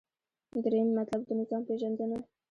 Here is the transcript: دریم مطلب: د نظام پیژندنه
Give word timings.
دریم 0.63 0.89
مطلب: 0.99 1.21
د 1.27 1.29
نظام 1.39 1.61
پیژندنه 1.69 2.17